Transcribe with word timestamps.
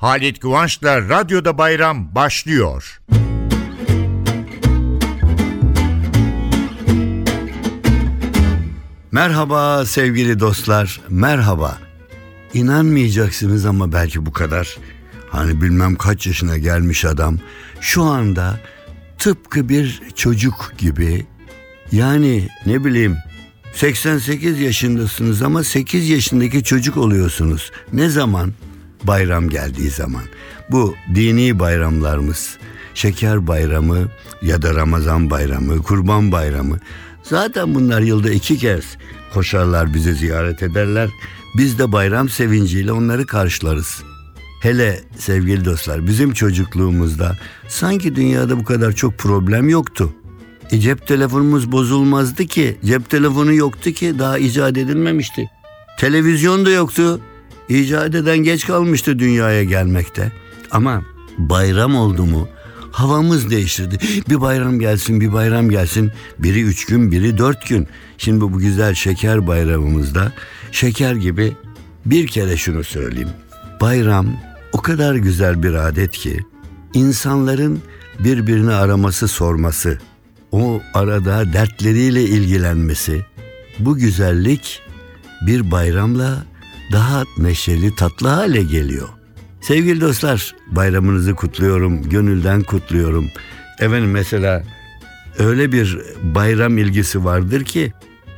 Halit 0.00 0.40
Kıvanç'la 0.40 1.08
Radyoda 1.08 1.58
Bayram 1.58 2.14
başlıyor. 2.14 3.00
Merhaba 9.12 9.86
sevgili 9.86 10.40
dostlar, 10.40 11.00
merhaba. 11.08 11.78
İnanmayacaksınız 12.54 13.66
ama 13.66 13.92
belki 13.92 14.26
bu 14.26 14.32
kadar. 14.32 14.78
Hani 15.30 15.62
bilmem 15.62 15.96
kaç 15.96 16.26
yaşına 16.26 16.58
gelmiş 16.58 17.04
adam 17.04 17.38
şu 17.80 18.02
anda 18.02 18.60
tıpkı 19.18 19.68
bir 19.68 20.02
çocuk 20.14 20.72
gibi 20.78 21.26
yani 21.92 22.48
ne 22.66 22.84
bileyim 22.84 23.16
88 23.74 24.60
yaşındasınız 24.60 25.42
ama 25.42 25.64
8 25.64 26.08
yaşındaki 26.08 26.64
çocuk 26.64 26.96
oluyorsunuz. 26.96 27.70
Ne 27.92 28.08
zaman? 28.08 28.52
Bayram 29.04 29.48
geldiği 29.48 29.90
zaman. 29.90 30.22
Bu 30.70 30.94
dini 31.14 31.58
bayramlarımız, 31.58 32.58
şeker 32.94 33.46
bayramı 33.46 34.08
ya 34.42 34.62
da 34.62 34.74
Ramazan 34.74 35.30
bayramı, 35.30 35.82
kurban 35.82 36.32
bayramı. 36.32 36.78
Zaten 37.22 37.74
bunlar 37.74 38.00
yılda 38.00 38.30
iki 38.30 38.58
kez 38.58 38.84
koşarlar 39.34 39.94
bizi 39.94 40.14
ziyaret 40.14 40.62
ederler. 40.62 41.10
Biz 41.56 41.78
de 41.78 41.92
bayram 41.92 42.28
sevinciyle 42.28 42.92
onları 42.92 43.26
karşılarız. 43.26 44.02
Hele 44.62 45.00
sevgili 45.18 45.64
dostlar 45.64 46.06
bizim 46.06 46.32
çocukluğumuzda 46.32 47.36
sanki 47.68 48.16
dünyada 48.16 48.58
bu 48.58 48.64
kadar 48.64 48.92
çok 48.92 49.18
problem 49.18 49.68
yoktu. 49.68 50.12
E 50.70 50.80
cep 50.80 51.06
telefonumuz 51.06 51.72
bozulmazdı 51.72 52.46
ki. 52.46 52.76
Cep 52.84 53.10
telefonu 53.10 53.54
yoktu 53.54 53.92
ki 53.92 54.18
daha 54.18 54.38
icat 54.38 54.78
edilmemişti. 54.78 55.50
Televizyon 55.98 56.66
da 56.66 56.70
yoktu. 56.70 57.20
İcat 57.70 58.14
eden 58.14 58.38
geç 58.38 58.66
kalmıştı 58.66 59.18
dünyaya 59.18 59.64
gelmekte. 59.64 60.32
Ama 60.70 61.02
bayram 61.38 61.96
oldu 61.96 62.24
mu 62.24 62.48
havamız 62.92 63.50
değiştirdi. 63.50 63.98
Bir 64.28 64.40
bayram 64.40 64.80
gelsin 64.80 65.20
bir 65.20 65.32
bayram 65.32 65.70
gelsin. 65.70 66.12
Biri 66.38 66.62
üç 66.62 66.84
gün 66.84 67.12
biri 67.12 67.38
dört 67.38 67.68
gün. 67.68 67.88
Şimdi 68.18 68.40
bu 68.40 68.58
güzel 68.58 68.94
şeker 68.94 69.46
bayramımızda 69.46 70.32
şeker 70.72 71.14
gibi 71.14 71.56
bir 72.06 72.26
kere 72.26 72.56
şunu 72.56 72.84
söyleyeyim. 72.84 73.30
Bayram 73.80 74.36
o 74.72 74.80
kadar 74.80 75.14
güzel 75.14 75.62
bir 75.62 75.74
adet 75.74 76.10
ki 76.10 76.38
insanların 76.94 77.80
birbirini 78.18 78.72
araması 78.72 79.28
sorması 79.28 79.98
o 80.52 80.80
arada 80.94 81.52
dertleriyle 81.52 82.22
ilgilenmesi, 82.22 83.26
bu 83.78 83.96
güzellik 83.96 84.82
bir 85.46 85.70
bayramla 85.70 86.44
daha 86.92 87.24
neşeli, 87.38 87.94
tatlı 87.94 88.28
hale 88.28 88.62
geliyor. 88.62 89.08
Sevgili 89.60 90.00
dostlar, 90.00 90.54
bayramınızı 90.66 91.34
kutluyorum, 91.34 92.08
gönülden 92.08 92.62
kutluyorum. 92.62 93.26
Efendim 93.78 94.10
mesela 94.10 94.64
öyle 95.38 95.72
bir 95.72 95.98
bayram 96.22 96.78
ilgisi 96.78 97.24
vardır 97.24 97.64
ki 97.64 97.92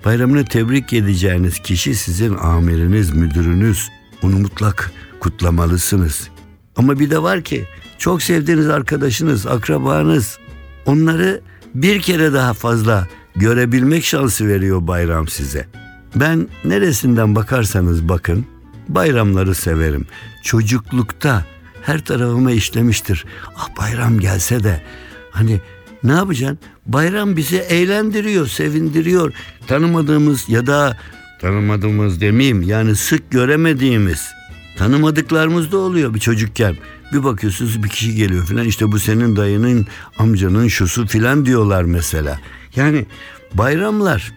bayramını 0.05 0.45
tebrik 0.45 0.93
edeceğiniz 0.93 1.59
kişi 1.59 1.95
sizin 1.95 2.35
amiriniz, 2.35 3.11
müdürünüz. 3.11 3.89
Onu 4.23 4.39
mutlak 4.39 4.93
kutlamalısınız. 5.21 6.29
Ama 6.77 6.99
bir 6.99 7.11
de 7.11 7.23
var 7.23 7.43
ki 7.43 7.65
çok 7.99 8.23
sevdiğiniz 8.23 8.69
arkadaşınız, 8.69 9.47
akrabanız 9.47 10.39
onları 10.87 11.41
bir 11.75 12.01
kere 12.01 12.33
daha 12.33 12.55
fazla 12.55 13.09
görebilmek 13.37 14.05
şansı 14.05 14.49
veriyor 14.49 14.87
bayram 14.87 15.29
size. 15.29 15.67
Ben 16.15 16.49
neresinden 16.65 17.35
bakarsanız 17.35 18.09
bakın 18.09 18.47
bayramları 18.89 19.55
severim. 19.55 20.07
Çocuklukta 20.43 21.45
her 21.83 22.05
tarafıma 22.05 22.53
işlemiştir. 22.53 23.25
Ah 23.57 23.69
bayram 23.81 24.19
gelse 24.19 24.65
de 24.65 24.83
hani 25.31 25.61
ne 26.05 26.13
yapacaksın? 26.13 26.59
Bayram 26.87 27.37
bizi 27.37 27.57
eğlendiriyor, 27.57 28.47
sevindiriyor. 28.47 29.33
Tanımadığımız 29.67 30.49
ya 30.49 30.67
da 30.67 30.97
tanımadığımız 31.41 32.21
demeyeyim 32.21 32.63
yani 32.63 32.97
sık 32.97 33.31
göremediğimiz 33.31 34.29
tanımadıklarımız 34.77 35.73
da 35.73 35.79
oluyor 35.79 36.15
bir 36.15 36.21
çocukken. 36.21 36.77
Bir 37.13 37.25
bakıyorsunuz 37.25 37.83
bir 37.83 37.89
kişi 37.89 38.15
geliyor 38.15 38.47
filan 38.47 38.67
işte 38.67 38.93
bu 38.93 38.99
senin 38.99 39.37
dayının 39.37 39.87
amcanın 40.19 40.69
şusu 40.69 41.07
filan 41.07 41.47
diyorlar 41.47 41.83
mesela. 41.83 42.41
Yani 42.77 43.07
bayramlar 43.55 44.33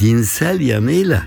dinsel 0.00 0.60
yanıyla 0.60 1.22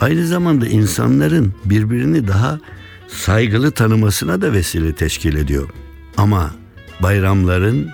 aynı 0.00 0.26
zamanda 0.26 0.66
insanların 0.66 1.54
birbirini 1.64 2.28
daha 2.28 2.60
saygılı 3.08 3.70
tanımasına 3.70 4.42
da 4.42 4.52
vesile 4.52 4.94
teşkil 4.94 5.36
ediyor. 5.36 5.68
Ama 6.16 6.54
bayramların 7.02 7.90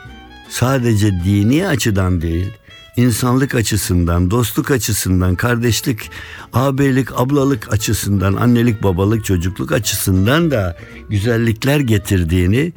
sadece 0.49 1.11
dini 1.25 1.67
açıdan 1.69 2.21
değil, 2.21 2.51
insanlık 2.97 3.55
açısından, 3.55 4.31
dostluk 4.31 4.71
açısından, 4.71 5.35
kardeşlik, 5.35 6.11
ağabeylik, 6.53 7.09
ablalık 7.21 7.73
açısından, 7.73 8.35
annelik, 8.35 8.83
babalık, 8.83 9.25
çocukluk 9.25 9.73
açısından 9.73 10.51
da 10.51 10.77
güzellikler 11.11 11.81
getirdiğini 11.81 12.73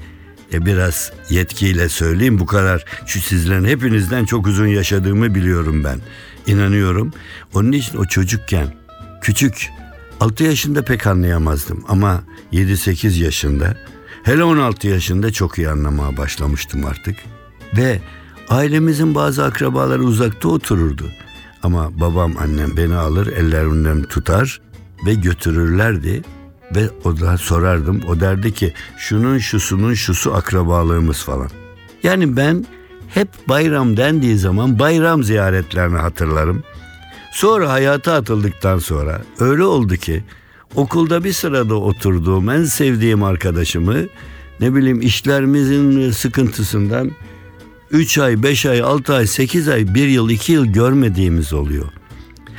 e 0.54 0.66
biraz 0.66 1.12
yetkiyle 1.30 1.90
söyleyeyim 1.90 2.40
bu 2.40 2.46
kadar. 2.46 2.86
Şu 3.06 3.22
sizlerin 3.22 3.66
hepinizden 3.66 4.26
çok 4.26 4.48
uzun 4.48 4.68
yaşadığımı 4.68 5.36
biliyorum 5.36 5.84
ben. 5.84 6.00
İnanıyorum. 6.48 7.14
Onun 7.54 7.72
için 7.72 7.98
o 7.98 8.06
çocukken 8.06 8.74
küçük 9.22 9.70
6 10.20 10.44
yaşında 10.44 10.86
pek 10.86 11.08
anlayamazdım 11.08 11.86
ama 11.88 12.24
7-8 12.54 13.24
yaşında 13.24 13.78
hele 14.24 14.44
16 14.44 14.88
yaşında 14.88 15.32
çok 15.32 15.58
iyi 15.58 15.70
anlamaya 15.70 16.18
başlamıştım 16.18 16.86
artık. 16.86 17.16
Ve 17.78 18.00
ailemizin 18.50 19.16
bazı 19.16 19.44
akrabaları 19.44 20.04
uzakta 20.04 20.48
otururdu. 20.48 21.06
Ama 21.64 22.00
babam 22.00 22.34
annem 22.40 22.78
beni 22.78 22.96
alır 22.96 23.28
ellerinden 23.28 24.04
tutar 24.04 24.62
ve 25.06 25.14
götürürlerdi. 25.14 26.22
Ve 26.76 26.90
o 27.04 27.20
da 27.20 27.38
sorardım. 27.38 28.02
O 28.08 28.20
derdi 28.20 28.54
ki 28.54 28.74
şunun 28.98 29.38
şusunun 29.38 29.94
şusu 29.94 30.34
akrabalığımız 30.34 31.24
falan. 31.24 31.50
Yani 32.04 32.38
ben 32.38 32.66
hep 33.14 33.28
bayram 33.48 33.98
dendiği 33.98 34.38
zaman 34.38 34.80
bayram 34.80 35.24
ziyaretlerini 35.24 35.98
hatırlarım. 35.98 36.64
Sonra 37.32 37.72
hayata 37.72 38.14
atıldıktan 38.14 38.80
sonra 38.80 39.22
öyle 39.40 39.64
oldu 39.64 39.96
ki 39.96 40.24
okulda 40.76 41.24
bir 41.24 41.34
sırada 41.34 41.76
oturduğum 41.76 42.50
en 42.50 42.64
sevdiğim 42.64 43.24
arkadaşımı 43.24 43.96
ne 44.60 44.76
bileyim 44.76 45.02
işlerimizin 45.02 46.12
sıkıntısından 46.12 47.12
3 47.92 48.18
ay, 48.18 48.44
5 48.44 48.66
ay, 48.66 48.82
6 48.82 49.14
ay, 49.14 49.28
8 49.28 49.70
ay, 49.70 49.94
1 49.94 50.08
yıl, 50.08 50.30
2 50.30 50.52
yıl 50.52 50.66
görmediğimiz 50.66 51.54
oluyor. 51.54 51.88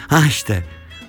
Ha 0.08 0.22
işte 0.28 0.64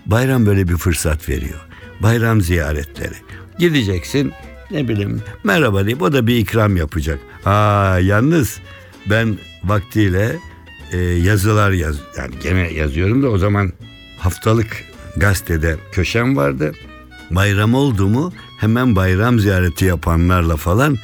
bayram 0.06 0.46
böyle 0.46 0.68
bir 0.68 0.78
fırsat 0.78 1.30
veriyor. 1.30 1.60
Bayram 2.00 2.42
ziyaretleri. 2.42 3.16
Gideceksin 3.60 4.32
ne 4.72 4.88
bileyim 4.88 5.22
merhaba 5.44 5.86
deyip 5.86 6.02
o 6.02 6.14
da 6.14 6.28
bir 6.28 6.38
ikram 6.38 6.78
yapacak. 6.78 7.20
Aa 7.46 8.00
yalnız 8.00 8.60
ben 9.06 9.38
vaktiyle 9.64 10.40
e, 10.92 10.98
yazılar 10.98 11.72
yaz 11.72 11.96
yani 12.18 12.34
gene 12.44 12.74
yazıyorum 12.74 13.24
da 13.24 13.30
o 13.30 13.38
zaman 13.38 13.74
haftalık 14.18 14.84
gazetede 15.18 15.78
köşem 15.92 16.38
vardı. 16.38 16.74
Bayram 17.32 17.74
oldu 17.74 18.08
mu 18.08 18.34
hemen 18.60 18.96
bayram 18.96 19.40
ziyareti 19.40 19.86
yapanlarla 19.86 20.56
falan 20.56 20.98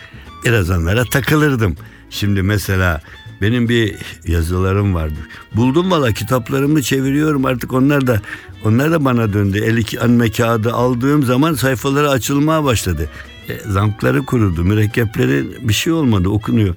biraz 0.45 0.69
onlara 0.69 1.05
takılırdım. 1.05 1.75
Şimdi 2.09 2.41
mesela 2.41 3.01
benim 3.41 3.69
bir 3.69 3.95
yazılarım 4.28 4.95
vardı. 4.95 5.16
Buldum 5.55 5.91
valla 5.91 6.11
kitaplarımı 6.11 6.81
çeviriyorum 6.81 7.45
artık 7.45 7.73
onlar 7.73 8.07
da 8.07 8.22
onlar 8.66 8.91
da 8.91 9.05
bana 9.05 9.34
döndü. 9.34 9.63
El 9.66 9.78
iki 9.78 10.01
anme 10.01 10.31
kağıdı 10.31 10.73
aldığım 10.73 11.23
zaman 11.23 11.53
sayfaları 11.53 12.09
açılmaya 12.09 12.63
başladı. 12.63 13.09
E, 13.50 13.59
zampları 13.59 14.25
kurudu, 14.25 14.63
mürekkepleri 14.63 15.46
bir 15.61 15.73
şey 15.73 15.93
olmadı 15.93 16.29
okunuyor. 16.29 16.75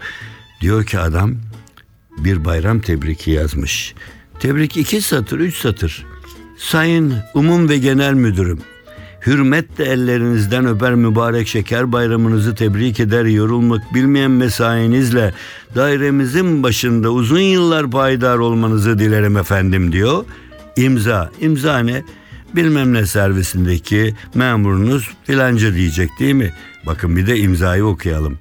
Diyor 0.60 0.84
ki 0.84 0.98
adam 0.98 1.34
bir 2.18 2.44
bayram 2.44 2.80
tebriki 2.80 3.30
yazmış. 3.30 3.94
Tebrik 4.40 4.76
iki 4.76 5.02
satır, 5.02 5.38
üç 5.38 5.56
satır. 5.56 6.06
Sayın 6.58 7.14
Umum 7.34 7.68
ve 7.68 7.78
Genel 7.78 8.14
Müdürüm, 8.14 8.60
hürmetle 9.26 9.84
ellerinizden 9.84 10.66
öper 10.66 10.94
mübarek 10.94 11.48
şeker 11.48 11.92
bayramınızı 11.92 12.54
tebrik 12.54 13.00
eder 13.00 13.24
yorulmak 13.24 13.94
bilmeyen 13.94 14.30
mesainizle 14.30 15.34
dairemizin 15.74 16.62
başında 16.62 17.10
uzun 17.10 17.40
yıllar 17.40 17.90
payidar 17.90 18.38
olmanızı 18.38 18.98
dilerim 18.98 19.36
efendim 19.36 19.92
diyor. 19.92 20.24
İmza, 20.76 21.30
imza 21.40 21.78
ne? 21.78 22.02
Bilmem 22.56 22.94
ne 22.94 23.06
servisindeki 23.06 24.14
memurunuz 24.34 25.10
filanca 25.24 25.74
diyecek 25.74 26.10
değil 26.20 26.34
mi? 26.34 26.52
Bakın 26.86 27.16
bir 27.16 27.26
de 27.26 27.38
imzayı 27.38 27.84
okuyalım. 27.84 28.38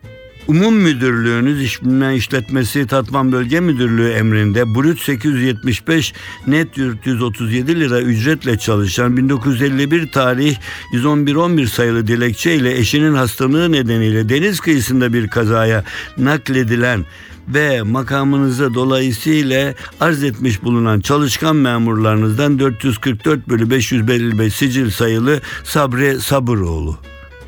Umum 0.48 0.76
Müdürlüğünüz 0.76 1.62
İş 1.62 1.82
Bilmem 1.82 2.16
İşletmesi 2.16 2.88
Tatvan 2.88 3.32
Bölge 3.32 3.60
Müdürlüğü 3.60 4.10
emrinde 4.10 4.76
brüt 4.76 5.00
875 5.00 6.14
net 6.48 6.78
437 6.78 7.80
lira 7.80 8.02
ücretle 8.02 8.58
çalışan 8.58 9.18
1951 9.18 10.12
tarih 10.12 10.58
111-11 10.94 11.68
sayılı 11.68 12.08
dilekçe 12.08 12.56
ile 12.56 12.78
eşinin 12.78 13.14
hastalığı 13.14 13.72
nedeniyle 13.72 14.30
deniz 14.30 14.60
kıyısında 14.60 15.14
bir 15.14 15.28
kazaya 15.28 15.84
nakledilen 16.18 17.06
ve 17.48 17.82
makamınıza 17.82 18.74
dolayısıyla 18.74 19.74
arz 20.00 20.24
etmiş 20.24 20.64
bulunan 20.64 21.00
çalışkan 21.00 21.56
memurlarınızdan 21.56 22.60
444 22.60 23.50
bölü 23.50 23.70
555 23.70 24.54
sicil 24.54 24.90
sayılı 24.90 25.42
Sabri 25.64 26.20
Sabıroğlu. 26.20 26.98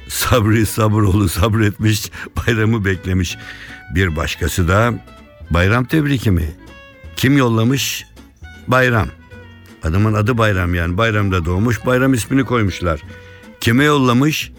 Sabri 0.10 0.66
Sabıroğlu 0.66 1.30
sabretmiş, 1.30 2.12
bayramı 2.38 2.86
beklemiş. 2.86 3.38
Bir 3.96 4.16
başkası 4.16 4.68
da 4.68 4.94
bayram 5.52 5.86
tebriki 5.86 6.32
mi? 6.32 6.56
Kim 7.16 7.38
yollamış? 7.38 8.06
Bayram. 8.68 9.08
Adamın 9.84 10.14
adı 10.14 10.38
Bayram 10.38 10.76
yani 10.76 10.98
bayramda 10.98 11.46
doğmuş 11.46 11.86
bayram 11.86 12.14
ismini 12.14 12.46
koymuşlar. 12.46 13.02
Kime 13.60 13.84
yollamış? 13.84 14.52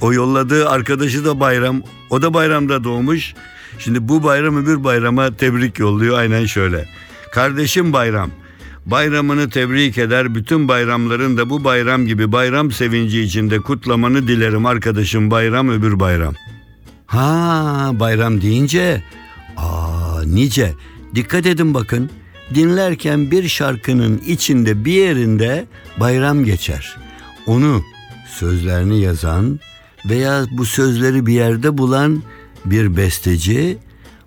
O 0.00 0.12
yolladığı 0.12 0.68
arkadaşı 0.68 1.24
da 1.24 1.40
bayram. 1.40 1.82
O 2.10 2.22
da 2.22 2.34
bayramda 2.34 2.84
doğmuş. 2.84 3.34
Şimdi 3.78 4.08
bu 4.08 4.22
bayram 4.22 4.56
öbür 4.56 4.84
bayrama 4.84 5.36
tebrik 5.36 5.78
yolluyor 5.78 6.18
aynen 6.18 6.46
şöyle. 6.46 6.88
Kardeşim 7.32 7.92
bayram. 7.92 8.30
Bayramını 8.86 9.50
tebrik 9.50 9.98
eder 9.98 10.34
bütün 10.34 10.68
bayramların 10.68 11.36
da 11.36 11.50
bu 11.50 11.64
bayram 11.64 12.06
gibi 12.06 12.32
bayram 12.32 12.70
sevinci 12.72 13.20
içinde 13.20 13.60
kutlamanı 13.60 14.28
dilerim 14.28 14.66
arkadaşım 14.66 15.30
bayram 15.30 15.68
öbür 15.68 16.00
bayram. 16.00 16.34
Ha 17.06 17.90
bayram 17.92 18.40
deyince 18.40 19.02
aa 19.56 20.22
nice 20.26 20.72
dikkat 21.14 21.46
edin 21.46 21.74
bakın 21.74 22.10
dinlerken 22.54 23.30
bir 23.30 23.48
şarkının 23.48 24.18
içinde 24.26 24.84
bir 24.84 24.92
yerinde 24.92 25.66
bayram 26.00 26.44
geçer. 26.44 26.96
Onu 27.46 27.82
sözlerini 28.28 29.00
yazan 29.00 29.60
veya 30.08 30.44
bu 30.50 30.64
sözleri 30.64 31.26
bir 31.26 31.32
yerde 31.32 31.78
bulan 31.78 32.22
bir 32.64 32.96
besteci 32.96 33.78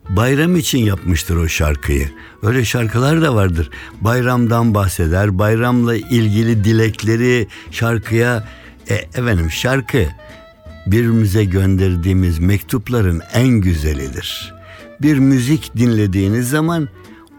bayram 0.09 0.56
için 0.56 0.79
yapmıştır 0.79 1.35
o 1.35 1.47
şarkıyı. 1.47 2.09
Öyle 2.44 2.65
şarkılar 2.65 3.21
da 3.21 3.35
vardır. 3.35 3.69
Bayramdan 4.01 4.73
bahseder, 4.73 5.39
bayramla 5.39 5.95
ilgili 5.95 6.63
dilekleri 6.63 7.47
şarkıya 7.71 8.47
e, 8.89 8.94
efendim 8.94 9.51
şarkı 9.51 10.07
birbirimize 10.88 11.45
gönderdiğimiz 11.45 12.39
mektupların 12.39 13.21
en 13.33 13.47
güzelidir. 13.47 14.53
Bir 15.01 15.17
müzik 15.17 15.77
dinlediğiniz 15.77 16.50
zaman 16.50 16.89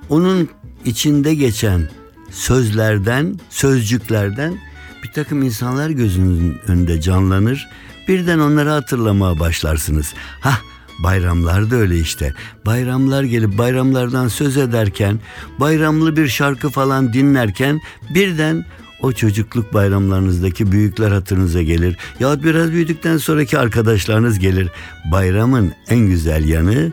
onun 0.08 0.48
içinde 0.84 1.34
geçen 1.34 1.88
sözlerden, 2.30 3.40
sözcüklerden 3.50 4.58
bir 5.02 5.12
takım 5.12 5.42
insanlar 5.42 5.90
gözünüzün 5.90 6.58
önünde 6.66 7.00
canlanır. 7.00 7.68
Birden 8.08 8.38
onları 8.38 8.70
hatırlamaya 8.70 9.38
başlarsınız. 9.38 10.14
Hah 10.40 10.60
Bayramlar 11.02 11.70
da 11.70 11.76
öyle 11.76 11.98
işte. 11.98 12.34
Bayramlar 12.66 13.22
gelip 13.22 13.58
bayramlardan 13.58 14.28
söz 14.28 14.56
ederken, 14.56 15.20
bayramlı 15.60 16.16
bir 16.16 16.28
şarkı 16.28 16.70
falan 16.70 17.12
dinlerken 17.12 17.80
birden 18.14 18.64
o 19.02 19.12
çocukluk 19.12 19.74
bayramlarınızdaki 19.74 20.72
büyükler 20.72 21.10
hatırınıza 21.10 21.62
gelir. 21.62 21.96
Yahut 22.20 22.44
biraz 22.44 22.72
büyüdükten 22.72 23.16
sonraki 23.16 23.58
arkadaşlarınız 23.58 24.38
gelir. 24.38 24.68
Bayramın 25.12 25.72
en 25.88 25.98
güzel 25.98 26.48
yanı 26.48 26.92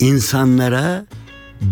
insanlara 0.00 1.06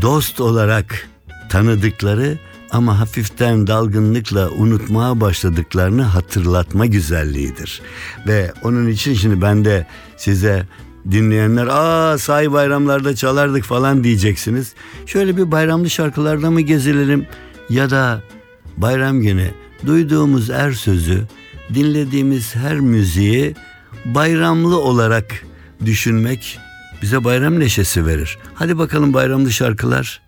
dost 0.03 0.41
olarak 0.41 1.09
tanıdıkları 1.49 2.39
ama 2.71 3.01
hafiften 3.01 3.67
dalgınlıkla 3.67 4.51
unutmaya 4.51 5.21
başladıklarını 5.21 6.03
hatırlatma 6.03 6.87
güzelliğidir. 6.87 7.83
Ve 8.27 8.53
onun 8.63 8.89
için 8.89 9.15
şimdi 9.15 9.43
ben 9.43 9.65
de 9.65 9.87
size 10.17 10.67
dinleyenler 11.11 11.67
aa 11.67 12.19
say 12.19 12.53
bayramlarda 12.53 13.17
çalardık 13.17 13.65
falan 13.65 14.05
diyeceksiniz. 14.05 14.75
Şöyle 15.07 15.37
bir 15.37 15.51
bayramlı 15.51 15.91
şarkılarda 15.91 16.51
mı 16.51 16.61
gezilelim 16.61 17.27
ya 17.69 17.91
da 17.91 18.23
bayram 18.77 19.21
günü 19.21 19.51
duyduğumuz 19.87 20.51
er 20.51 20.73
sözü, 20.73 21.25
dinlediğimiz 21.75 22.57
her 22.57 22.81
müziği 22.81 23.55
bayramlı 24.05 24.79
olarak 24.79 25.25
düşünmek 25.85 26.59
bize 27.03 27.25
bayram 27.25 27.61
neşesi 27.61 28.07
verir. 28.07 28.39
Hadi 28.55 28.79
bakalım 28.79 29.15
bayramlı 29.15 29.53
şarkılar. 29.53 30.21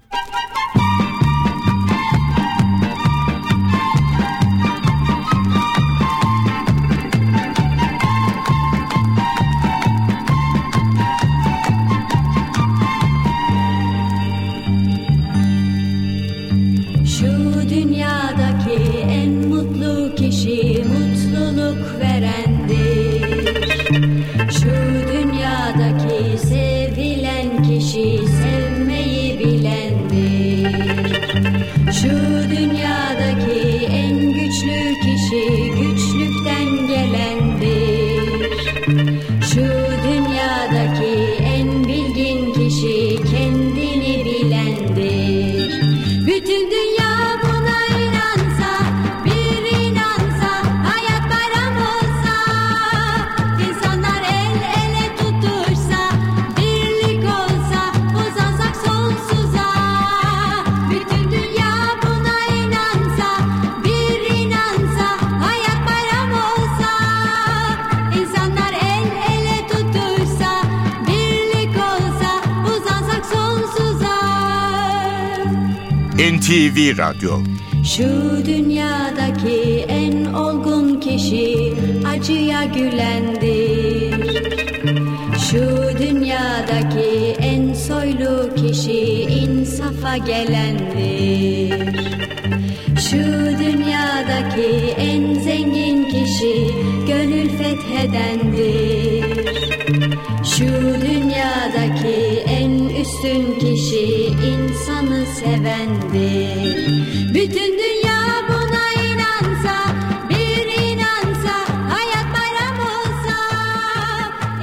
NTV 76.33 76.99
Radyo 76.99 77.39
Şu 77.85 78.09
dünyadaki 78.47 79.85
en 79.89 80.25
olgun 80.35 81.01
kişi 81.01 81.73
acıya 82.09 82.65
gülendir. 82.65 84.15
Şu 85.51 85.59
dünyadaki 85.99 87.37
en 87.41 87.75
soylu 87.75 88.55
kişi 88.55 89.01
insafa 89.23 90.17
gelendir. 90.17 91.95
Şu 93.11 93.19
dünyadaki 93.59 94.95
en 94.99 95.35
zengin 95.35 96.05
kişi 96.05 96.71
gönül 97.09 97.49
fethedendir. 97.49 98.48
Sevendir. 105.41 106.89
Bütün 107.35 107.73
dünya 107.79 108.23
buna 108.49 109.05
inansa, 109.05 109.77
bir 110.31 110.67
inansa, 110.83 111.55
hayat 111.89 112.27
bayram 112.35 112.79
olsa, 112.81 113.37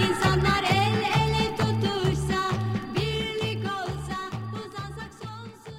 insanlar 0.09 0.63
el 0.63 0.97
ele 1.21 1.45
tutuşsa, 1.57 2.39
birlik 2.95 3.63
olsa, 3.65 4.17
uzansak 4.53 5.11
sonsuza. 5.21 5.75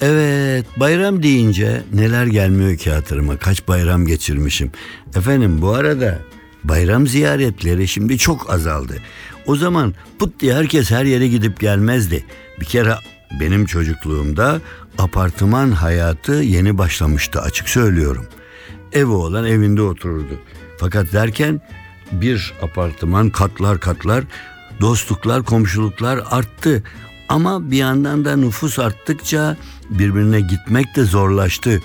Evet 0.00 0.66
bayram 0.76 1.22
deyince 1.22 1.82
neler 1.94 2.26
gelmiyor 2.26 2.76
ki 2.76 2.90
hatırıma 2.90 3.36
kaç 3.36 3.68
bayram 3.68 4.06
geçirmişim. 4.06 4.70
Efendim 5.16 5.62
bu 5.62 5.70
arada 5.70 6.18
bayram 6.64 7.06
ziyaretleri 7.06 7.88
şimdi 7.88 8.18
çok 8.18 8.50
azaldı. 8.50 8.96
O 9.46 9.56
zaman 9.56 9.94
put 10.18 10.40
diye 10.40 10.54
herkes 10.54 10.90
her 10.90 11.04
yere 11.04 11.28
gidip 11.28 11.60
gelmezdi. 11.60 12.24
Bir 12.60 12.64
kere 12.64 12.94
benim 13.40 13.66
çocukluğumda 13.66 14.60
apartman 14.98 15.70
hayatı 15.70 16.32
yeni 16.32 16.78
başlamıştı 16.78 17.40
açık 17.40 17.68
söylüyorum. 17.68 18.26
evi 18.92 19.10
olan 19.10 19.44
evinde 19.44 19.82
otururdu. 19.82 20.34
Fakat 20.78 21.12
derken 21.12 21.60
bir 22.12 22.54
apartman 22.62 23.30
katlar 23.30 23.80
katlar 23.80 24.24
dostluklar 24.80 25.42
komşuluklar 25.42 26.20
arttı. 26.30 26.82
Ama 27.28 27.70
bir 27.70 27.76
yandan 27.76 28.24
da 28.24 28.36
nüfus 28.36 28.78
arttıkça 28.78 29.56
birbirine 29.90 30.40
gitmek 30.40 30.96
de 30.96 31.04
zorlaştı. 31.04 31.82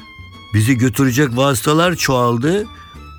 Bizi 0.54 0.78
götürecek 0.78 1.38
vasıtalar 1.38 1.96
çoğaldı 1.96 2.66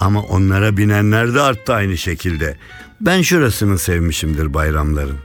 ama 0.01 0.23
onlara 0.23 0.77
binenler 0.77 1.35
de 1.35 1.41
arttı 1.41 1.75
aynı 1.75 1.97
şekilde. 1.97 2.57
Ben 3.01 3.23
şurasını 3.23 3.79
sevmişimdir 3.79 4.55
bayramların. 4.55 5.17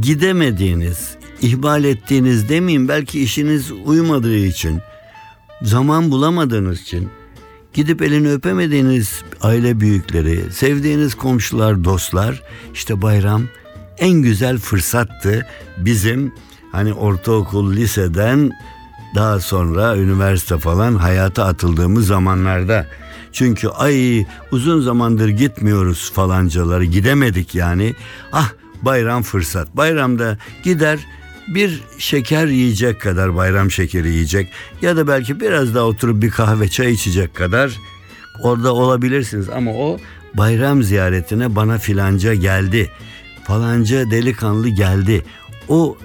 Gidemediğiniz, 0.00 1.14
ihbal 1.42 1.84
ettiğiniz 1.84 2.48
demeyeyim 2.48 2.88
belki 2.88 3.22
işiniz 3.22 3.72
uymadığı 3.84 4.36
için, 4.36 4.80
zaman 5.62 6.10
bulamadığınız 6.10 6.80
için 6.80 7.08
gidip 7.74 8.02
elini 8.02 8.32
öpemediğiniz 8.32 9.22
aile 9.40 9.80
büyükleri, 9.80 10.52
sevdiğiniz 10.52 11.14
komşular, 11.14 11.84
dostlar 11.84 12.42
işte 12.74 13.02
bayram 13.02 13.42
en 13.98 14.22
güzel 14.22 14.58
fırsattı 14.58 15.46
bizim 15.78 16.32
hani 16.72 16.92
ortaokul, 16.92 17.72
liseden 17.72 18.50
daha 19.14 19.40
sonra 19.40 19.96
üniversite 19.96 20.58
falan 20.58 20.94
hayata 20.94 21.44
atıldığımız 21.44 22.06
zamanlarda. 22.06 22.86
Çünkü 23.34 23.68
ay 23.68 24.24
uzun 24.50 24.80
zamandır 24.80 25.28
gitmiyoruz 25.28 26.12
falancaları 26.14 26.84
gidemedik 26.84 27.54
yani. 27.54 27.94
Ah 28.32 28.52
bayram 28.82 29.22
fırsat. 29.22 29.76
Bayramda 29.76 30.38
gider 30.64 30.98
bir 31.48 31.82
şeker 31.98 32.46
yiyecek 32.46 33.00
kadar 33.00 33.36
bayram 33.36 33.70
şekeri 33.70 34.08
yiyecek 34.08 34.48
ya 34.82 34.96
da 34.96 35.08
belki 35.08 35.40
biraz 35.40 35.74
daha 35.74 35.84
oturup 35.84 36.22
bir 36.22 36.30
kahve 36.30 36.68
çay 36.68 36.92
içecek 36.92 37.34
kadar 37.34 37.78
orada 38.42 38.74
olabilirsiniz 38.74 39.48
ama 39.48 39.70
o 39.70 39.98
bayram 40.34 40.82
ziyaretine 40.82 41.56
bana 41.56 41.78
filanca 41.78 42.34
geldi. 42.34 42.90
Falanca 43.44 44.10
delikanlı 44.10 44.68
geldi. 44.68 45.24
O 45.68 45.96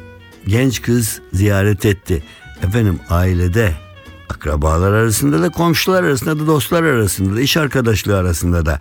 genç 0.47 0.81
kız 0.81 1.21
ziyaret 1.33 1.85
etti. 1.85 2.23
Efendim 2.63 2.99
ailede 3.09 3.73
akrabalar 4.29 4.91
arasında 4.91 5.41
da 5.41 5.49
komşular 5.49 6.03
arasında 6.03 6.39
da 6.39 6.47
dostlar 6.47 6.83
arasında 6.83 7.35
da 7.35 7.41
iş 7.41 7.57
arkadaşlığı 7.57 8.17
arasında 8.17 8.65
da 8.65 8.79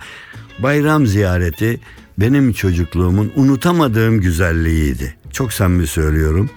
bayram 0.59 1.07
ziyareti 1.07 1.81
benim 2.19 2.53
çocukluğumun 2.53 3.33
unutamadığım 3.37 4.21
güzelliğiydi. 4.21 5.17
Çok 5.33 5.53
samimi 5.53 5.87
söylüyorum. 5.87 6.51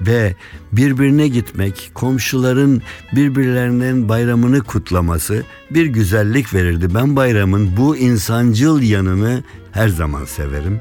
Ve 0.00 0.34
birbirine 0.72 1.28
gitmek, 1.28 1.90
komşuların 1.94 2.82
birbirlerinin 3.12 4.08
bayramını 4.08 4.60
kutlaması 4.60 5.42
bir 5.70 5.86
güzellik 5.86 6.54
verirdi. 6.54 6.94
Ben 6.94 7.16
bayramın 7.16 7.76
bu 7.76 7.96
insancıl 7.96 8.82
yanını 8.82 9.44
her 9.72 9.88
zaman 9.88 10.24
severim. 10.24 10.80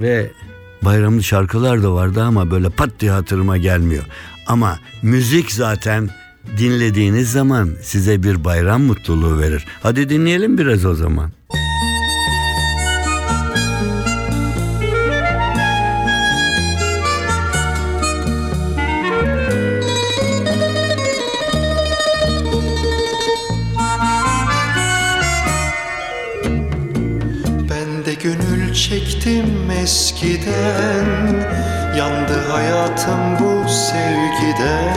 Ve 0.00 0.30
bayramlı 0.82 1.22
şarkılar 1.22 1.82
da 1.82 1.92
vardı 1.94 2.22
ama 2.22 2.50
böyle 2.50 2.70
pat 2.70 2.90
diye 3.00 3.10
hatırıma 3.10 3.56
gelmiyor. 3.56 4.04
Ama 4.46 4.78
müzik 5.02 5.52
zaten 5.52 6.10
dinlediğiniz 6.58 7.32
zaman 7.32 7.70
size 7.82 8.22
bir 8.22 8.44
bayram 8.44 8.82
mutluluğu 8.82 9.38
verir. 9.38 9.64
Hadi 9.82 10.08
dinleyelim 10.08 10.58
biraz 10.58 10.84
o 10.84 10.94
zaman. 10.94 11.30
Çektim 28.76 29.70
eskiden 29.70 31.06
Yandı 31.98 32.48
hayatım 32.50 33.38
bu 33.40 33.68
sevgiden 33.68 34.96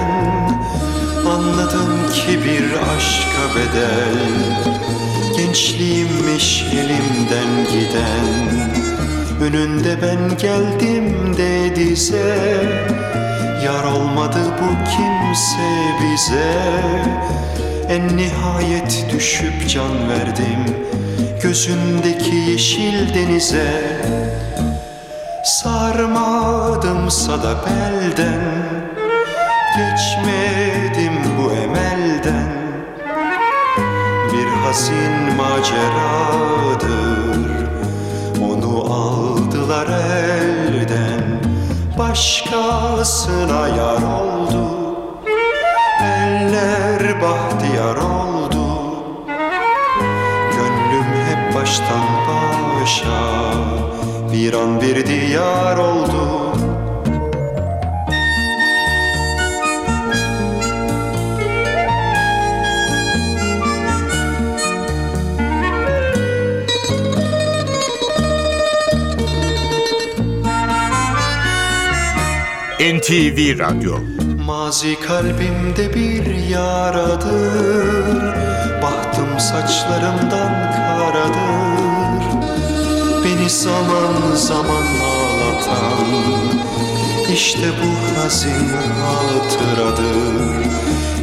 Anladım 1.60 2.12
ki 2.12 2.40
bir 2.46 2.64
aşka 2.96 3.44
bedel. 3.56 4.18
Gençliğimmiş 5.38 6.66
elimden 6.74 7.52
giden. 7.72 8.28
Önünde 9.42 9.98
ben 10.02 10.38
geldim 10.38 11.38
de 11.38 11.76
dize 11.76 12.64
Yar 13.66 13.84
olmadı 13.84 14.40
bu 14.62 14.70
kimse 14.90 15.72
bize. 16.02 16.54
En 17.90 18.18
nihayet 18.18 19.06
düşüp 19.14 19.70
can 19.70 20.10
verdim 20.10 20.76
Gözündeki 21.44 22.36
yeşil 22.36 23.14
denize. 23.14 24.02
Sarmadımsa 25.44 27.44
da 27.44 27.56
belden 27.66 28.42
Geçmedim 29.78 30.59
Bir 34.70 34.74
hazin 34.74 35.36
maceradır. 35.38 36.90
Onu 38.42 38.94
aldılar 38.94 39.88
elden 39.88 41.42
Başkasına 42.00 43.68
yar 43.68 44.02
oldu. 44.02 44.70
Eller 46.02 47.22
bahtiyar 47.22 47.96
oldu. 47.96 48.66
Gönlüm 50.52 51.10
hep 51.30 51.56
baştan 51.56 52.08
başa 52.28 53.54
Bir 54.34 54.54
an 54.54 54.82
bir 54.82 55.06
diyar 55.06 55.78
oldu 55.78 56.39
NTV 72.80 73.60
Radyo. 73.60 73.98
Mazi 74.46 75.00
kalbimde 75.00 75.94
bir 75.94 76.50
yaradır. 76.50 78.34
Bahtım 78.82 79.40
saçlarımdan 79.40 80.72
karadır. 80.72 82.24
Beni 83.26 83.50
zaman 83.50 84.36
zaman 84.36 84.86
ağlatan 85.04 86.08
İşte 87.34 87.68
bu 87.84 88.22
hazin 88.22 88.70
hatıradır. 89.02 90.66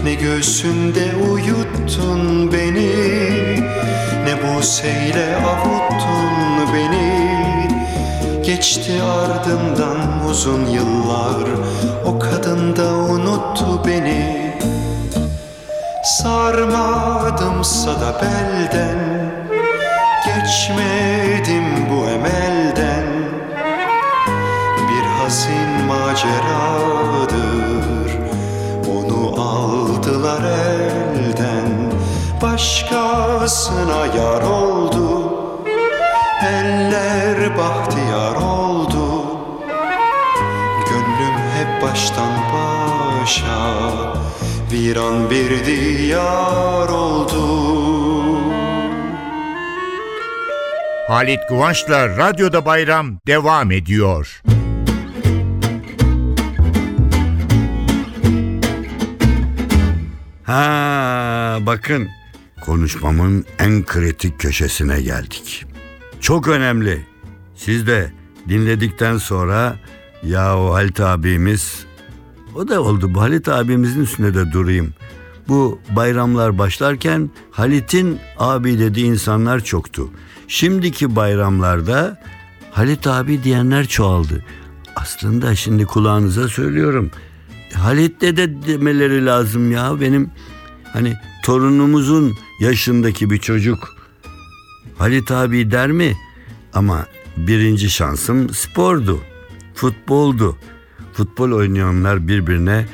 Ne 0.04 0.14
göğsünde 0.14 1.14
uyuttun 1.32 2.52
beni 2.52 2.90
Ne 4.24 4.36
bu 4.42 4.62
seyle 4.62 5.36
avuttun 5.36 6.74
beni 6.74 7.25
Geçti 8.46 9.02
ardından 9.02 10.28
uzun 10.30 10.66
yıllar. 10.66 11.48
O 12.06 12.18
kadın 12.18 12.76
da 12.76 12.94
unuttu 12.94 13.82
beni. 13.86 14.56
Sarmadımsa 16.04 17.90
da 18.00 18.22
belden 18.22 18.98
Geçmedim 20.26 21.64
bu 21.90 22.06
emelden. 22.06 23.06
Bir 24.88 25.06
hazin 25.06 25.86
maceradır 25.88 27.36
Onu 28.90 29.40
aldılar 29.40 30.44
elden. 30.44 31.92
Başkasına 32.42 34.06
yar 34.16 34.42
oldu 34.42 35.32
Eller 36.42 37.35
bahtiyar 37.56 38.34
oldu 38.34 39.26
Gönlüm 40.90 41.38
hep 41.54 41.82
baştan 41.82 42.32
başa 42.52 43.76
Bir 44.72 44.96
an 44.96 45.30
bir 45.30 45.66
diyar 45.66 46.88
oldu 46.88 47.66
Halit 51.08 51.40
Kıvanç'la 51.48 52.08
Radyoda 52.08 52.64
Bayram 52.64 53.18
devam 53.26 53.70
ediyor. 53.70 54.42
Ha 60.44 61.58
bakın 61.60 62.08
konuşmamın 62.64 63.44
en 63.58 63.84
kritik 63.84 64.40
köşesine 64.40 65.00
geldik. 65.00 65.66
Çok 66.20 66.48
önemli. 66.48 67.15
Siz 67.56 67.86
de 67.86 68.12
dinledikten 68.48 69.18
sonra 69.18 69.76
ya 70.22 70.58
o 70.58 70.74
Halit 70.74 71.00
abimiz 71.00 71.86
o 72.54 72.68
da 72.68 72.82
oldu 72.82 73.14
bu 73.14 73.20
Halit 73.20 73.48
abimizin 73.48 74.00
üstünde 74.02 74.34
de 74.34 74.52
durayım. 74.52 74.94
bu 75.48 75.78
bayramlar 75.90 76.58
başlarken 76.58 77.30
Halit'in 77.50 78.18
abi 78.38 78.78
dediği 78.78 79.06
insanlar 79.06 79.60
çoktu. 79.64 80.10
Şimdiki 80.48 81.16
bayramlarda 81.16 82.20
Halit 82.72 83.06
abi 83.06 83.42
diyenler 83.42 83.86
çoğaldı. 83.86 84.44
Aslında 84.96 85.54
şimdi 85.54 85.84
kulağınıza 85.86 86.48
söylüyorum. 86.48 87.10
Halit 87.74 88.20
dede 88.20 88.62
demeleri 88.66 89.26
lazım 89.26 89.72
ya. 89.72 90.00
Benim 90.00 90.30
hani 90.92 91.14
torunumuzun 91.44 92.34
yaşındaki 92.60 93.30
bir 93.30 93.38
çocuk 93.38 93.96
Halit 94.98 95.30
abi 95.30 95.70
der 95.70 95.90
mi? 95.92 96.16
Ama 96.74 97.06
birinci 97.36 97.90
şansım 97.90 98.50
spordu. 98.50 99.20
Futboldu. 99.74 100.56
Futbol 101.12 101.52
oynayanlar 101.52 102.28
birbirine 102.28 102.86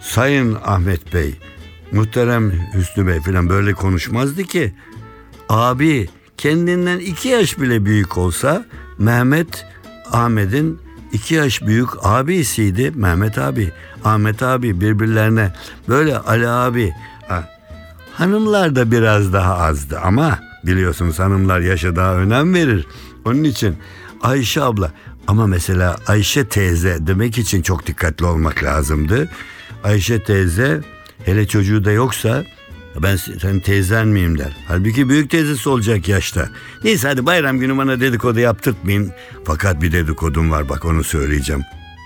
Sayın 0.00 0.58
Ahmet 0.64 1.14
Bey, 1.14 1.34
muhterem 1.92 2.52
Hüsnü 2.74 3.06
Bey 3.06 3.20
falan 3.20 3.48
böyle 3.48 3.72
konuşmazdı 3.72 4.42
ki. 4.42 4.74
Abi 5.48 6.08
kendinden 6.36 6.98
iki 6.98 7.28
yaş 7.28 7.58
bile 7.60 7.84
büyük 7.84 8.18
olsa 8.18 8.66
Mehmet 8.98 9.66
Ahmet'in 10.12 10.78
iki 11.12 11.34
yaş 11.34 11.62
büyük 11.62 11.88
abisiydi 12.02 12.92
Mehmet 12.94 13.38
abi. 13.38 13.72
Ahmet 14.04 14.42
abi 14.42 14.80
birbirlerine 14.80 15.52
böyle 15.88 16.18
Ali 16.18 16.48
abi. 16.48 16.92
Ha, 17.28 17.48
Hanımlar 18.12 18.76
da 18.76 18.90
biraz 18.90 19.32
daha 19.32 19.58
azdı 19.58 19.98
ama 20.04 20.38
biliyorsunuz 20.66 21.18
hanımlar 21.18 21.60
yaşa 21.60 21.96
daha 21.96 22.14
önem 22.14 22.54
verir. 22.54 22.86
Onun 23.24 23.44
için 23.44 23.76
Ayşe 24.22 24.62
abla 24.62 24.92
ama 25.26 25.46
mesela 25.46 25.96
Ayşe 26.06 26.48
teyze 26.48 26.98
demek 27.00 27.38
için 27.38 27.62
çok 27.62 27.86
dikkatli 27.86 28.26
olmak 28.26 28.64
lazımdı. 28.64 29.28
Ayşe 29.84 30.22
teyze 30.22 30.80
hele 31.24 31.46
çocuğu 31.46 31.84
da 31.84 31.92
yoksa 31.92 32.44
ben 33.02 33.16
sen 33.16 33.60
teyzen 33.60 34.08
miyim 34.08 34.38
der. 34.38 34.56
Halbuki 34.68 35.08
büyük 35.08 35.30
teyzesi 35.30 35.68
olacak 35.68 36.08
yaşta. 36.08 36.48
Neyse 36.84 37.08
hadi 37.08 37.26
bayram 37.26 37.58
günü 37.58 37.76
bana 37.76 38.00
dedikodu 38.00 38.38
yaptırtmayın. 38.38 39.12
Fakat 39.44 39.82
bir 39.82 39.92
dedikodum 39.92 40.50
var 40.50 40.68
bak 40.68 40.84
onu 40.84 41.04
söyleyeceğim. 41.04 41.62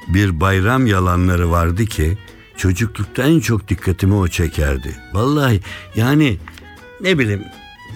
Bir 0.09 0.41
bayram 0.41 0.87
yalanları 0.87 1.51
vardı 1.51 1.85
ki 1.85 2.19
çocuklukta 2.57 3.23
en 3.23 3.41
çok 3.41 3.69
dikkatimi 3.69 4.15
o 4.15 4.29
çekerdi. 4.29 4.97
Vallahi 5.13 5.61
yani 5.95 6.39
ne 7.01 7.19
bileyim 7.19 7.45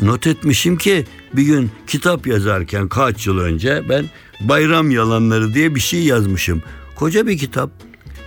not 0.02 0.26
etmişim 0.26 0.76
ki 0.76 1.06
bir 1.32 1.42
gün 1.42 1.70
kitap 1.86 2.26
yazarken 2.26 2.88
kaç 2.88 3.26
yıl 3.26 3.38
önce 3.38 3.82
ben 3.88 4.04
bayram 4.40 4.90
yalanları 4.90 5.54
diye 5.54 5.74
bir 5.74 5.80
şey 5.80 6.04
yazmışım. 6.04 6.62
Koca 6.96 7.26
bir 7.26 7.38
kitap. 7.38 7.70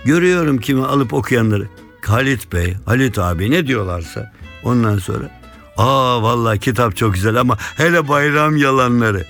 Görüyorum 0.04 0.58
kimi 0.58 0.84
alıp 0.84 1.12
okuyanları. 1.12 1.68
Halit 2.06 2.52
Bey, 2.52 2.74
Halit 2.86 3.18
abi 3.18 3.50
ne 3.50 3.66
diyorlarsa. 3.66 4.32
Ondan 4.62 4.98
sonra 4.98 5.40
aa 5.76 6.22
vallahi 6.22 6.58
kitap 6.58 6.96
çok 6.96 7.14
güzel 7.14 7.36
ama 7.36 7.58
hele 7.76 8.08
bayram 8.08 8.56
yalanları. 8.56 9.24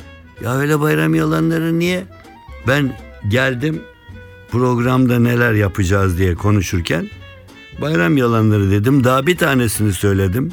Ya 0.45 0.61
hele 0.61 0.81
bayram 0.81 1.15
yalanları 1.15 1.79
niye? 1.79 2.05
Ben 2.69 2.99
geldim 3.29 3.83
programda 4.51 5.19
neler 5.19 5.53
yapacağız 5.53 6.19
diye 6.19 6.35
konuşurken 6.35 7.11
bayram 7.81 8.17
yalanları 8.17 8.71
dedim. 8.71 9.05
Daha 9.05 9.27
bir 9.27 9.37
tanesini 9.37 9.93
söyledim. 9.93 10.53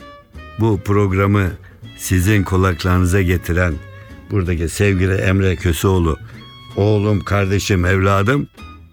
Bu 0.59 0.79
programı 0.85 1.47
sizin 2.01 2.43
kulaklarınıza 2.43 3.21
getiren 3.21 3.73
buradaki 4.31 4.69
sevgili 4.69 5.13
Emre 5.13 5.55
Köseoğlu 5.55 6.17
oğlum, 6.75 7.23
kardeşim, 7.23 7.85
evladım 7.85 8.47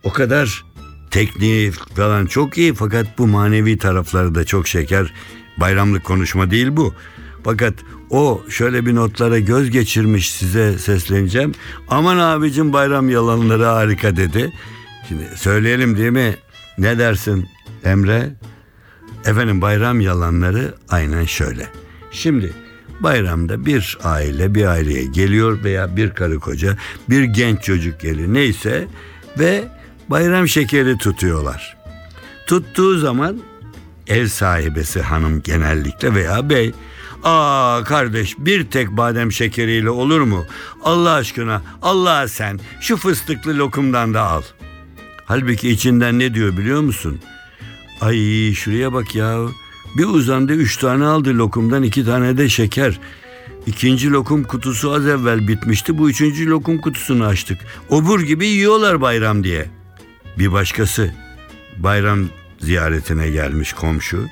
o 0.05 0.13
kadar 0.13 0.65
tekniği 1.11 1.71
falan 1.71 2.27
çok 2.27 2.59
iyi 2.59 2.75
fakat 2.75 3.19
bu 3.19 3.27
manevi 3.27 3.79
tarafları 3.79 4.35
da 4.35 4.45
çok 4.45 4.69
şeker. 4.69 5.13
Bayramlık 5.57 6.05
konuşma 6.05 6.51
değil 6.51 6.69
bu. 6.71 6.95
Fakat 7.45 7.75
o 8.11 8.43
şöyle 8.49 8.87
bir 8.87 8.95
notlara 8.95 9.39
göz 9.39 9.71
geçirmiş 9.71 10.33
size 10.33 10.79
sesleneceğim. 10.79 11.55
Aman 11.89 12.19
abicim 12.19 12.73
bayram 12.73 13.09
yalanları 13.09 13.65
harika 13.65 14.17
dedi. 14.17 14.53
Şimdi 15.09 15.25
söyleyelim 15.37 15.97
değil 15.97 16.11
mi? 16.11 16.37
Ne 16.79 16.99
dersin 16.99 17.49
Emre? 17.85 18.31
Efendim 19.25 19.63
bayram 19.63 20.01
yalanları 20.01 20.75
aynen 20.89 21.25
şöyle. 21.25 21.67
Şimdi 22.11 22.53
bayramda 23.01 23.67
bir 23.67 23.99
aile 24.05 24.55
bir 24.55 24.65
aileye 24.65 25.05
geliyor 25.05 25.65
veya 25.65 25.97
bir 25.97 26.11
karı 26.11 26.39
koca 26.39 26.77
bir 27.09 27.25
genç 27.25 27.63
çocuk 27.63 28.01
geliyor 28.01 28.35
neyse 28.35 28.89
ve 29.39 29.69
bayram 30.09 30.49
şekeri 30.49 30.99
tutuyorlar. 30.99 31.77
Tuttuğu 32.47 32.99
zaman 32.99 33.39
ev 34.07 34.27
sahibesi 34.27 35.01
hanım 35.01 35.43
genellikle 35.43 36.15
veya 36.15 36.51
bey 36.51 36.73
Aa 37.25 37.85
kardeş 37.85 38.39
bir 38.39 38.65
tek 38.65 38.91
badem 38.91 39.33
şekeriyle 39.33 39.91
olur 39.91 40.21
mu? 40.21 40.45
Allah 40.85 41.13
aşkına 41.13 41.63
Allah 41.83 42.29
sen 42.29 42.61
şu 42.81 42.97
fıstıklı 42.97 43.59
lokumdan 43.59 44.15
da 44.15 44.23
al. 44.23 44.43
Halbuki 45.25 45.71
içinden 45.71 46.19
ne 46.19 46.35
diyor 46.35 46.57
biliyor 46.57 46.81
musun? 46.81 47.21
Ay 48.01 48.53
şuraya 48.55 48.93
bak 48.93 49.15
ya. 49.15 49.39
Bir 49.99 50.05
uzandı 50.05 50.53
üç 50.53 50.77
tane 50.77 51.05
aldı 51.05 51.39
lokumdan 51.39 51.83
iki 51.83 52.05
tane 52.05 52.39
de 52.39 52.49
şeker. 52.49 53.01
İkinci 53.67 54.11
lokum 54.11 54.45
kutusu 54.45 54.93
az 54.93 55.07
evvel 55.07 55.49
bitmişti. 55.49 55.99
Bu 55.99 56.11
üçüncü 56.11 56.51
lokum 56.51 56.81
kutusunu 56.81 57.25
açtık. 57.25 57.59
Obur 57.91 58.21
gibi 58.21 58.47
yiyorlar 58.47 59.01
bayram 59.01 59.45
diye. 59.45 59.67
Bir 60.39 60.53
başkası 60.53 61.15
bayram 61.77 62.29
ziyaretine 62.61 63.31
gelmiş 63.31 63.73
komşu 63.73 64.27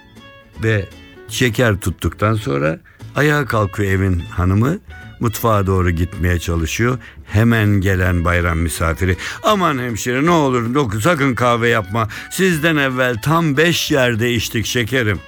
ve 0.63 0.89
şeker 1.29 1.77
tuttuktan 1.77 2.35
sonra 2.35 2.81
ayağa 3.17 3.45
kalkıyor 3.45 3.93
evin 3.93 4.19
hanımı 4.19 4.79
mutfağa 5.21 5.67
doğru 5.67 5.91
gitmeye 5.91 6.39
çalışıyor. 6.39 6.99
Hemen 7.25 7.69
gelen 7.69 8.25
bayram 8.25 8.59
misafiri 8.59 9.17
aman 9.43 9.79
hemşire 9.79 10.25
ne 10.25 10.31
olur 10.31 10.75
doku 10.75 11.01
sakın 11.01 11.35
kahve 11.35 11.69
yapma 11.69 12.09
sizden 12.31 12.77
evvel 12.77 13.17
tam 13.23 13.57
beş 13.57 13.91
yerde 13.91 14.33
içtik 14.33 14.67
şekerim. 14.67 15.21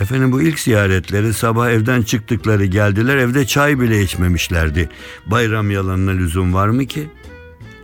Efendim 0.00 0.32
bu 0.32 0.42
ilk 0.42 0.58
ziyaretleri 0.58 1.34
sabah 1.34 1.70
evden 1.70 2.02
çıktıkları 2.02 2.64
geldiler 2.64 3.16
evde 3.16 3.46
çay 3.46 3.80
bile 3.80 4.02
içmemişlerdi. 4.02 4.88
Bayram 5.26 5.70
yalanına 5.70 6.10
lüzum 6.10 6.54
var 6.54 6.68
mı 6.68 6.86
ki? 6.86 7.06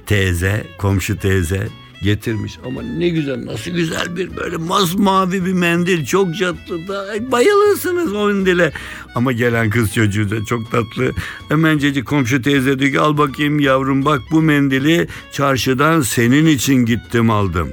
Teyze, 0.06 0.66
komşu 0.78 1.18
teyze 1.18 1.68
getirmiş. 2.02 2.58
Ama 2.66 2.82
ne 2.82 3.08
güzel 3.08 3.46
nasıl 3.46 3.70
güzel 3.70 4.16
bir 4.16 4.36
böyle 4.36 4.56
masmavi 4.56 5.44
bir 5.44 5.52
mendil 5.52 6.04
çok 6.04 6.38
tatlı 6.38 6.88
da. 6.88 7.00
Ay, 7.10 7.32
bayılırsınız 7.32 8.12
o 8.12 8.26
mendile. 8.26 8.72
Ama 9.14 9.32
gelen 9.32 9.70
kız 9.70 9.94
çocuğu 9.94 10.30
da 10.30 10.44
çok 10.44 10.70
tatlı. 10.70 11.12
Hemencecik 11.48 12.06
komşu 12.06 12.42
teyze 12.42 12.78
diyor 12.78 12.92
ki 12.92 13.00
al 13.00 13.18
bakayım 13.18 13.60
yavrum 13.60 14.04
bak 14.04 14.20
bu 14.30 14.42
mendili 14.42 15.08
çarşıdan 15.32 16.00
senin 16.00 16.46
için 16.46 16.74
gittim 16.74 17.30
aldım. 17.30 17.68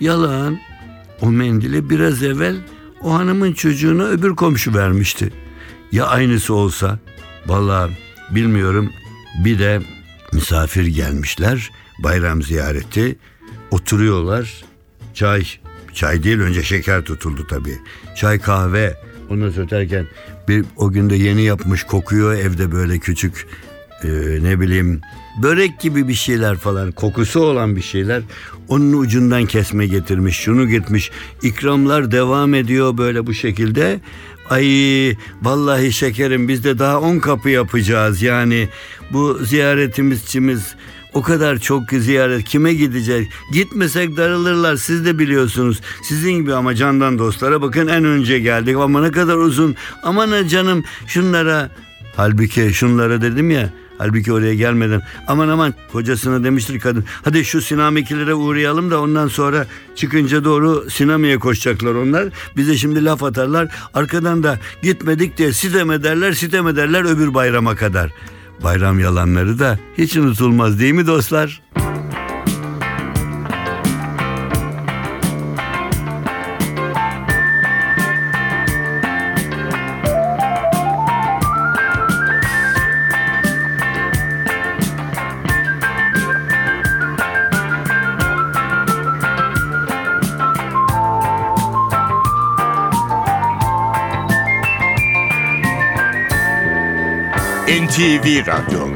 Yalan. 0.00 0.58
O 1.20 1.30
mendili 1.30 1.90
biraz 1.90 2.22
evvel 2.22 2.56
o 3.02 3.14
hanımın 3.14 3.52
çocuğuna 3.52 4.04
öbür 4.04 4.36
komşu 4.36 4.74
vermişti. 4.74 5.32
Ya 5.92 6.06
aynısı 6.06 6.54
olsa? 6.54 6.98
Vallahi 7.46 7.92
bilmiyorum. 8.30 8.90
Bir 9.44 9.58
de 9.58 9.80
misafir 10.32 10.86
gelmişler 10.86 11.70
bayram 11.98 12.42
ziyareti. 12.42 13.16
Oturuyorlar. 13.70 14.64
Çay 15.14 15.44
çay 15.94 16.22
değil 16.22 16.40
önce 16.40 16.62
şeker 16.62 17.02
tutuldu 17.02 17.46
tabii. 17.50 17.78
Çay 18.16 18.38
kahve. 18.38 18.96
Onu 19.30 19.52
söterken 19.52 20.06
bir 20.48 20.64
o 20.76 20.90
günde 20.92 21.16
yeni 21.16 21.42
yapmış 21.42 21.82
kokuyor 21.82 22.34
evde 22.34 22.72
böyle 22.72 22.98
küçük 22.98 23.46
e, 24.04 24.08
ne 24.42 24.60
bileyim 24.60 25.00
börek 25.42 25.80
gibi 25.80 26.08
bir 26.08 26.14
şeyler 26.14 26.56
falan 26.56 26.92
kokusu 26.92 27.40
olan 27.40 27.76
bir 27.76 27.82
şeyler 27.82 28.22
onun 28.68 28.92
ucundan 28.92 29.46
kesme 29.46 29.86
getirmiş 29.86 30.36
şunu 30.36 30.68
gitmiş 30.68 31.10
ikramlar 31.42 32.10
devam 32.10 32.54
ediyor 32.54 32.98
böyle 32.98 33.26
bu 33.26 33.34
şekilde 33.34 34.00
Ay 34.50 35.16
vallahi 35.42 35.92
şekerim 35.92 36.48
biz 36.48 36.64
de 36.64 36.78
daha 36.78 37.00
on 37.00 37.18
kapı 37.18 37.50
yapacağız 37.50 38.22
yani 38.22 38.68
bu 39.12 39.38
ziyaretimizçimiz 39.42 40.74
o 41.12 41.22
kadar 41.22 41.58
çok 41.58 41.90
ziyaret 41.90 42.44
kime 42.44 42.74
gidecek? 42.74 43.28
Gitmesek 43.52 44.16
darılırlar 44.16 44.76
siz 44.76 45.04
de 45.04 45.18
biliyorsunuz. 45.18 45.80
Sizin 46.02 46.32
gibi 46.32 46.54
ama 46.54 46.74
candan 46.74 47.18
dostlara 47.18 47.62
bakın 47.62 47.86
en 47.86 48.04
önce 48.04 48.38
geldik 48.38 48.76
ama 48.76 49.00
ne 49.00 49.10
kadar 49.10 49.36
uzun. 49.36 49.76
Aman 50.02 50.46
canım 50.46 50.84
şunlara. 51.06 51.70
Halbuki 52.16 52.74
şunlara 52.74 53.22
dedim 53.22 53.50
ya. 53.50 53.70
Halbuki 53.98 54.32
oraya 54.32 54.54
gelmeden 54.54 55.02
aman 55.26 55.48
aman 55.48 55.74
kocasına 55.92 56.44
demiştir 56.44 56.80
kadın. 56.80 57.04
Hadi 57.24 57.44
şu 57.44 57.60
sinamikilere 57.62 58.34
uğrayalım 58.34 58.90
da 58.90 59.00
ondan 59.00 59.28
sonra 59.28 59.66
çıkınca 59.94 60.44
doğru 60.44 60.90
sinamaya 60.90 61.38
koşacaklar 61.38 61.94
onlar. 61.94 62.28
Bize 62.56 62.76
şimdi 62.76 63.04
laf 63.04 63.22
atarlar. 63.22 63.68
Arkadan 63.94 64.42
da 64.42 64.58
gitmedik 64.82 65.38
diye 65.38 65.52
sitem 65.52 65.90
ederler 65.90 66.32
sitem 66.32 66.68
ederler 66.68 67.04
öbür 67.04 67.34
bayrama 67.34 67.76
kadar. 67.76 68.10
Bayram 68.62 69.00
yalanları 69.00 69.58
da 69.58 69.78
hiç 69.98 70.16
unutulmaz 70.16 70.80
değil 70.80 70.94
mi 70.94 71.06
dostlar? 71.06 71.62
NTV 97.98 98.46
Radyo 98.46 98.87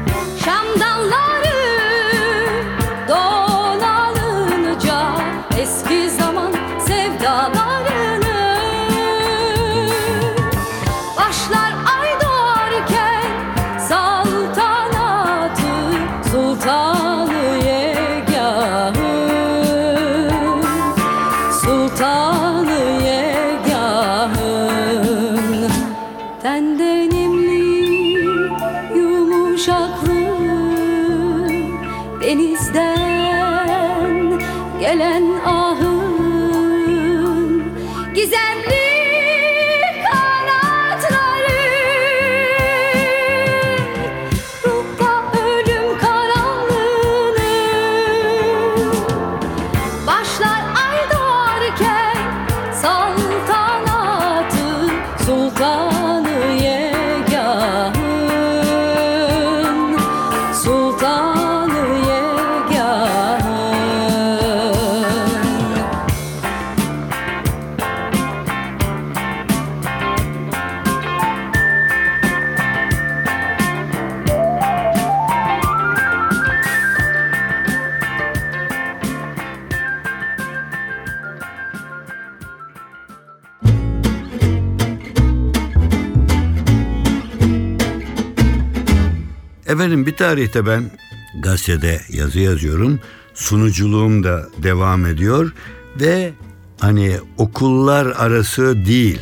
Efendim 89.73 90.05
bir 90.05 90.15
tarihte 90.15 90.65
ben 90.65 90.91
gazetede 91.39 92.01
yazı 92.09 92.39
yazıyorum. 92.39 92.99
Sunuculuğum 93.33 94.23
da 94.23 94.49
devam 94.57 95.05
ediyor 95.05 95.53
ve 95.99 96.33
hani 96.79 97.17
okullar 97.37 98.05
arası 98.05 98.85
değil. 98.85 99.19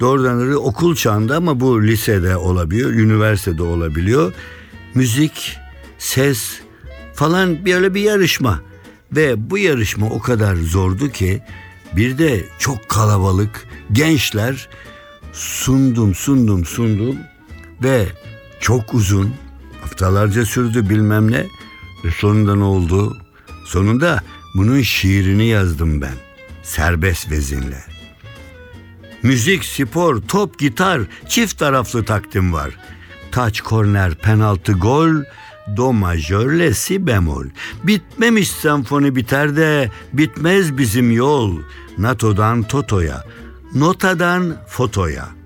Doğrudan 0.00 0.40
doğruya 0.40 0.56
okul 0.56 0.94
çağında 0.94 1.36
ama 1.36 1.60
bu 1.60 1.82
lisede 1.82 2.36
olabiliyor, 2.36 2.90
üniversitede 2.90 3.62
olabiliyor. 3.62 4.32
Müzik, 4.94 5.56
ses 5.98 6.60
falan 7.14 7.66
böyle 7.66 7.94
bir 7.94 8.00
yarışma. 8.00 8.60
Ve 9.12 9.50
bu 9.50 9.58
yarışma 9.58 10.06
o 10.06 10.20
kadar 10.20 10.56
zordu 10.56 11.10
ki 11.10 11.42
bir 11.96 12.18
de 12.18 12.44
çok 12.58 12.88
kalabalık 12.88 13.66
gençler 13.92 14.68
sundum 15.32 16.14
sundum 16.14 16.64
sundum 16.64 17.16
ve 17.82 18.06
çok 18.60 18.94
uzun 18.94 19.34
haftalarca 20.00 20.46
sürdü 20.46 20.88
bilmem 20.90 21.30
ne 21.30 21.46
ve 22.04 22.10
sonunda 22.10 22.54
ne 22.54 22.64
oldu? 22.64 23.16
Sonunda 23.64 24.22
bunun 24.54 24.80
şiirini 24.80 25.46
yazdım 25.46 26.00
ben 26.00 26.14
serbest 26.62 27.30
vezinle. 27.30 27.84
Müzik, 29.22 29.64
spor, 29.64 30.20
top, 30.28 30.58
gitar, 30.58 31.02
çift 31.28 31.58
taraflı 31.58 32.04
takdim 32.04 32.52
var. 32.52 32.70
Taç, 33.32 33.60
korner, 33.60 34.14
penaltı, 34.14 34.72
gol, 34.72 35.10
do 35.76 35.92
majörle 35.92 36.74
si 36.74 37.06
bemol. 37.06 37.46
Bitmemiş 37.84 38.50
senfoni 38.50 39.16
biter 39.16 39.56
de 39.56 39.90
bitmez 40.12 40.78
bizim 40.78 41.10
yol. 41.10 41.58
NATO'dan 41.98 42.62
Toto'ya, 42.62 43.24
notadan 43.74 44.56
fotoya. 44.68 45.39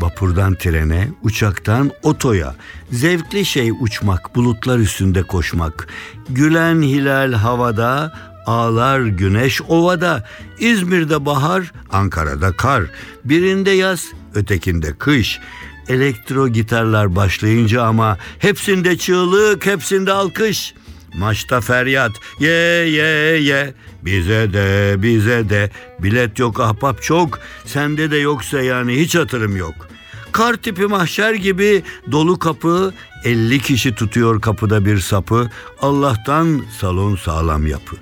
Vapurdan 0.00 0.54
trene, 0.54 1.08
uçaktan 1.22 1.90
otoya. 2.02 2.54
Zevkli 2.92 3.44
şey 3.44 3.70
uçmak, 3.80 4.34
bulutlar 4.34 4.78
üstünde 4.78 5.22
koşmak. 5.22 5.88
Gülen 6.28 6.82
hilal 6.82 7.32
havada, 7.32 8.12
ağlar 8.46 9.00
güneş 9.00 9.62
ovada. 9.62 10.28
İzmir'de 10.58 11.26
bahar, 11.26 11.72
Ankara'da 11.92 12.52
kar. 12.52 12.84
Birinde 13.24 13.70
yaz, 13.70 14.06
ötekinde 14.34 14.92
kış. 14.98 15.38
Elektro 15.88 16.48
gitarlar 16.48 17.16
başlayınca 17.16 17.82
ama 17.82 18.18
hepsinde 18.38 18.98
çığlık, 18.98 19.66
hepsinde 19.66 20.12
alkış. 20.12 20.74
Maçta 21.14 21.60
feryat 21.60 22.12
ye 22.40 22.50
ye 22.50 23.40
ye 23.40 23.74
bize 24.02 24.52
de 24.52 24.94
bize 25.02 25.48
de 25.48 25.70
bilet 25.98 26.38
yok 26.38 26.60
ahbap 26.60 27.02
çok 27.02 27.38
sende 27.64 28.10
de 28.10 28.16
yoksa 28.16 28.60
yani 28.60 29.00
hiç 29.00 29.14
hatırım 29.14 29.56
yok. 29.56 29.89
Kar 30.32 30.54
tipi 30.54 30.86
mahşer 30.86 31.34
gibi 31.34 31.82
dolu 32.12 32.38
kapı 32.38 32.94
50 33.24 33.58
kişi 33.58 33.94
tutuyor 33.94 34.40
kapıda 34.40 34.84
bir 34.84 34.98
sapı 34.98 35.50
Allah'tan 35.82 36.62
salon 36.80 37.16
sağlam 37.16 37.66
yapı. 37.66 37.96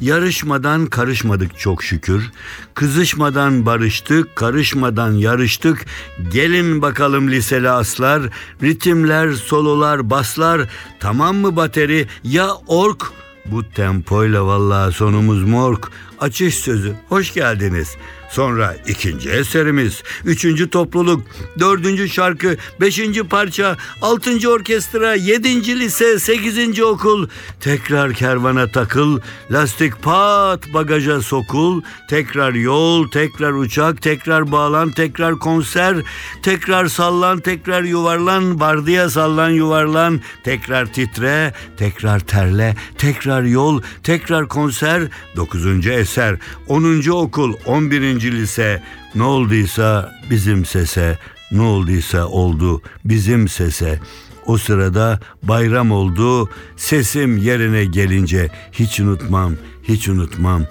Yarışmadan 0.00 0.86
karışmadık 0.86 1.58
çok 1.58 1.82
şükür. 1.84 2.30
Kızışmadan 2.74 3.66
barıştık, 3.66 4.36
karışmadan 4.36 5.12
yarıştık. 5.12 5.86
Gelin 6.32 6.82
bakalım 6.82 7.30
liseli 7.30 7.70
aslar, 7.70 8.22
ritimler, 8.62 9.32
sololar, 9.32 10.10
baslar. 10.10 10.68
Tamam 11.00 11.36
mı 11.36 11.56
bateri? 11.56 12.06
Ya 12.24 12.48
ork? 12.66 13.12
Bu 13.46 13.70
tempoyla 13.70 14.46
vallahi 14.46 14.92
sonumuz 14.92 15.42
morg. 15.42 15.84
Açış 16.20 16.54
sözü. 16.54 16.94
Hoş 17.08 17.34
geldiniz. 17.34 17.96
Sonra 18.30 18.76
ikinci 18.86 19.30
eserimiz, 19.30 20.02
üçüncü 20.24 20.70
topluluk, 20.70 21.22
dördüncü 21.58 22.08
şarkı, 22.08 22.56
beşinci 22.80 23.24
parça, 23.24 23.76
altıncı 24.02 24.50
orkestra, 24.50 25.14
yedinci 25.14 25.80
lise, 25.80 26.18
sekizinci 26.18 26.84
okul. 26.84 27.28
Tekrar 27.60 28.12
kervana 28.12 28.66
takıl, 28.66 29.20
lastik 29.50 30.02
pat 30.02 30.74
bagaja 30.74 31.22
sokul, 31.22 31.82
tekrar 32.08 32.52
yol, 32.52 33.08
tekrar 33.08 33.52
uçak, 33.52 34.02
tekrar 34.02 34.52
bağlan, 34.52 34.90
tekrar 34.90 35.38
konser, 35.38 35.96
tekrar 36.42 36.86
sallan, 36.86 37.40
tekrar 37.40 37.82
yuvarlan, 37.82 38.60
bardiya 38.60 39.10
sallan 39.10 39.50
yuvarlan, 39.50 40.20
tekrar 40.44 40.92
titre, 40.92 41.54
tekrar 41.76 42.20
terle, 42.20 42.76
tekrar 42.98 43.42
yol, 43.42 43.82
tekrar 44.02 44.48
konser, 44.48 45.02
dokuzuncu 45.36 45.90
eser, 45.90 46.36
onuncu 46.68 47.12
okul, 47.12 47.54
on 47.66 47.90
birinci 47.90 48.19
lise, 48.26 48.82
ne 49.14 49.22
olduysa 49.22 50.12
bizim 50.30 50.64
sese, 50.64 51.18
ne 51.52 51.60
olduysa 51.62 52.26
oldu 52.26 52.82
bizim 53.04 53.48
sese. 53.48 54.00
O 54.46 54.58
sırada 54.58 55.20
bayram 55.42 55.90
oldu, 55.92 56.48
sesim 56.76 57.36
yerine 57.36 57.84
gelince 57.84 58.50
hiç 58.72 59.00
unutmam, 59.00 59.54
hiç 59.82 60.08
unutmam. 60.08 60.66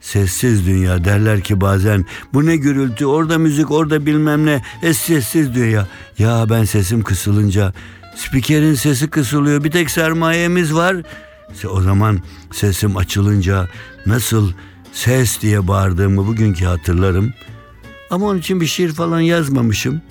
Sessiz 0.00 0.66
dünya 0.66 1.04
derler 1.04 1.40
ki 1.40 1.60
bazen 1.60 2.04
bu 2.32 2.46
ne 2.46 2.56
gürültü 2.56 3.06
orada 3.06 3.38
müzik 3.38 3.70
orada 3.70 4.06
bilmem 4.06 4.46
ne 4.46 4.62
e 4.82 4.94
sessiz 4.94 5.54
dünya. 5.54 5.86
Ya 6.18 6.46
ben 6.50 6.64
sesim 6.64 7.02
kısılınca 7.02 7.72
spikerin 8.16 8.74
sesi 8.74 9.10
kısılıyor 9.10 9.64
bir 9.64 9.70
tek 9.70 9.90
sermayemiz 9.90 10.74
var. 10.74 10.96
O 11.70 11.80
zaman 11.80 12.20
sesim 12.52 12.96
açılınca 12.96 13.68
nasıl 14.06 14.52
ses 15.00 15.40
diye 15.40 15.68
bağırdığımı 15.68 16.26
bugünkü 16.26 16.64
hatırlarım. 16.64 17.32
Ama 18.10 18.26
onun 18.26 18.38
için 18.38 18.60
bir 18.60 18.66
şiir 18.66 18.92
falan 18.92 19.20
yazmamışım. 19.20 20.02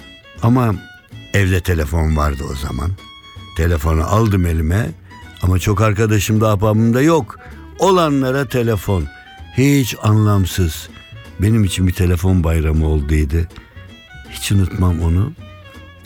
Ama 0.43 0.75
evde 1.33 1.61
telefon 1.61 2.17
vardı 2.17 2.43
o 2.51 2.55
zaman. 2.55 2.91
Telefonu 3.57 4.03
aldım 4.03 4.45
elime 4.45 4.89
ama 5.41 5.59
çok 5.59 5.81
arkadaşım 5.81 6.41
da 6.41 6.49
ahbabım 6.49 6.93
da 6.93 7.01
yok. 7.01 7.39
Olanlara 7.79 8.47
telefon. 8.47 9.05
Hiç 9.57 9.95
anlamsız. 10.03 10.89
Benim 11.39 11.63
için 11.63 11.87
bir 11.87 11.93
telefon 11.93 12.43
bayramı 12.43 12.87
olduydu. 12.87 13.37
Hiç 14.29 14.51
unutmam 14.51 15.01
onu. 15.01 15.33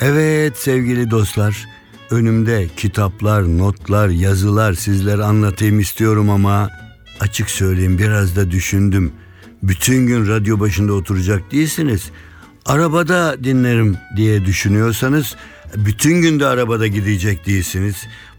Evet 0.02 0.58
sevgili 0.58 1.12
dostlar. 1.12 1.65
Önümde 2.12 2.67
kitaplar, 2.78 3.58
notlar, 3.58 4.10
yazılar 4.10 4.74
sizlere 4.74 5.24
anlatayım 5.24 5.80
istiyorum 5.80 6.30
ama 6.30 6.69
açık 7.24 7.50
söyleyeyim 7.50 7.98
biraz 7.98 8.36
da 8.36 8.52
düşündüm. 8.52 9.12
Bütün 9.64 10.08
gün 10.08 10.28
radyo 10.28 10.60
başında 10.60 10.94
oturacak 10.94 11.52
değilsiniz. 11.52 12.12
arabada 12.66 13.44
dinlerim 13.44 13.98
diye 14.16 14.46
düşünüyorsanız 14.46 15.36
bütün 15.76 16.22
günde 16.22 16.46
arabada 16.46 16.88
gidecek 16.88 17.46
değilsiniz. 17.46 17.96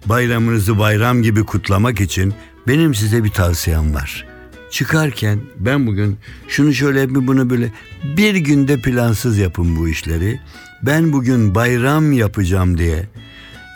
Bayramınızı 0.07 0.79
bayram 0.79 1.23
gibi 1.23 1.45
kutlamak 1.45 2.01
için 2.01 2.35
benim 2.69 2.95
size 2.95 3.25
bir 3.25 3.31
tavsiyem 3.31 3.95
var. 3.95 4.27
Çıkarken 4.71 5.41
ben 5.57 5.87
bugün 5.87 6.19
şunu 6.49 6.75
şöyle 6.75 7.11
bir 7.11 7.27
bunu 7.27 7.51
böyle 7.51 7.73
bir 8.17 8.35
günde 8.35 8.81
plansız 8.81 9.39
yapın 9.39 9.77
bu 9.77 9.89
işleri. 9.89 10.41
Ben 10.83 11.13
bugün 11.13 11.55
bayram 11.55 12.13
yapacağım 12.13 12.79
diye 12.79 13.09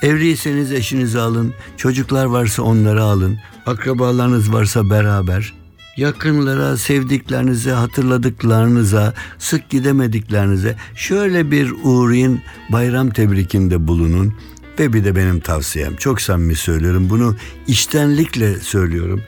Evliyseniz 0.02 0.72
eşinizi 0.72 1.18
alın, 1.18 1.54
çocuklar 1.76 2.24
varsa 2.24 2.62
onları 2.62 3.02
alın, 3.02 3.38
akrabalarınız 3.66 4.52
varsa 4.52 4.90
beraber. 4.90 5.54
Yakınlara, 5.96 6.76
sevdiklerinize, 6.76 7.70
hatırladıklarınıza, 7.72 9.14
sık 9.38 9.70
gidemediklerinize 9.70 10.76
şöyle 10.94 11.50
bir 11.50 11.72
uğrayın, 11.82 12.40
bayram 12.72 13.10
tebrikinde 13.10 13.86
bulunun. 13.86 14.34
Ve 14.78 14.92
bir 14.92 15.04
de 15.04 15.16
benim 15.16 15.40
tavsiyem, 15.40 15.96
çok 15.96 16.20
samimi 16.20 16.54
söylüyorum, 16.54 17.10
bunu 17.10 17.36
iştenlikle 17.66 18.60
söylüyorum. 18.60 19.22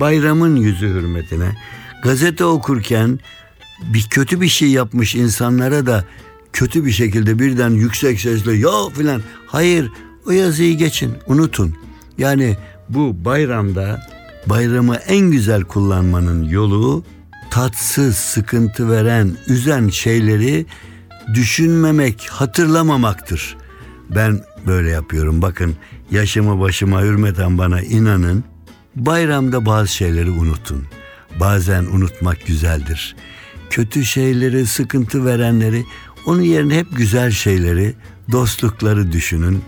Bayramın 0.00 0.56
yüzü 0.56 0.88
hürmetine 0.88 1.56
gazete 2.02 2.44
okurken 2.44 3.20
bir 3.82 4.02
kötü 4.10 4.40
bir 4.40 4.48
şey 4.48 4.68
yapmış 4.70 5.14
insanlara 5.14 5.86
da 5.86 6.04
kötü 6.52 6.84
bir 6.84 6.90
şekilde 6.90 7.38
birden 7.38 7.70
yüksek 7.70 8.20
sesle 8.20 8.52
ya 8.56 8.88
filan 8.94 9.22
hayır 9.46 9.90
o 10.28 10.32
yazıyı 10.32 10.76
geçin 10.76 11.14
unutun. 11.26 11.74
Yani 12.18 12.56
bu 12.88 13.24
bayramda 13.24 14.06
bayramı 14.46 14.96
en 14.96 15.30
güzel 15.30 15.62
kullanmanın 15.62 16.44
yolu 16.44 17.04
tatsız, 17.50 18.16
sıkıntı 18.16 18.90
veren, 18.90 19.36
üzen 19.46 19.88
şeyleri 19.88 20.66
düşünmemek, 21.34 22.28
hatırlamamaktır. 22.30 23.56
Ben 24.10 24.40
böyle 24.66 24.90
yapıyorum. 24.90 25.42
Bakın 25.42 25.76
yaşımı 26.10 26.60
başıma 26.60 27.02
hürmeten 27.02 27.58
bana 27.58 27.82
inanın. 27.82 28.44
Bayramda 28.96 29.66
bazı 29.66 29.88
şeyleri 29.88 30.30
unutun. 30.30 30.84
Bazen 31.40 31.84
unutmak 31.84 32.46
güzeldir. 32.46 33.16
Kötü 33.70 34.04
şeyleri, 34.04 34.66
sıkıntı 34.66 35.24
verenleri, 35.24 35.84
onun 36.26 36.42
yerine 36.42 36.76
hep 36.78 36.96
güzel 36.96 37.30
şeyleri, 37.30 37.94
dostlukları 38.32 39.12
düşünün. 39.12 39.62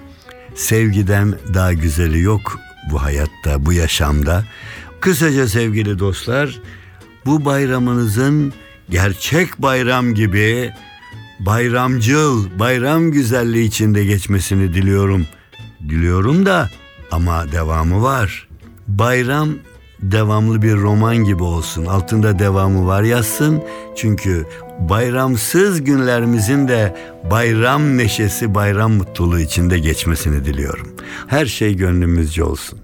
Sevgiden 0.60 1.34
daha 1.54 1.72
güzeli 1.72 2.20
yok 2.20 2.58
bu 2.90 3.02
hayatta, 3.02 3.66
bu 3.66 3.72
yaşamda. 3.72 4.44
Kısaca 5.00 5.48
sevgili 5.48 5.98
dostlar, 5.98 6.60
bu 7.26 7.44
bayramınızın 7.44 8.52
gerçek 8.90 9.62
bayram 9.62 10.14
gibi 10.14 10.72
bayramcıl, 11.40 12.58
bayram 12.58 13.10
güzelliği 13.10 13.68
içinde 13.68 14.04
geçmesini 14.04 14.74
diliyorum. 14.74 15.26
Diliyorum 15.88 16.46
da 16.46 16.70
ama 17.10 17.52
devamı 17.52 18.02
var. 18.02 18.48
Bayram 18.88 19.48
devamlı 20.02 20.62
bir 20.62 20.76
roman 20.76 21.16
gibi 21.16 21.42
olsun. 21.42 21.86
Altında 21.86 22.38
devamı 22.38 22.86
var 22.86 23.02
yazsın. 23.02 23.62
Çünkü 23.96 24.46
bayramsız 24.80 25.84
günlerimizin 25.84 26.68
de 26.68 26.96
bayram 27.30 27.98
neşesi, 27.98 28.54
bayram 28.54 28.92
mutluluğu 28.92 29.40
içinde 29.40 29.78
geçmesini 29.78 30.44
diliyorum. 30.44 30.96
Her 31.26 31.46
şey 31.46 31.76
gönlümüzce 31.76 32.44
olsun. 32.44 32.78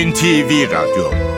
NTV 0.00 0.66
Radyo 0.72 1.29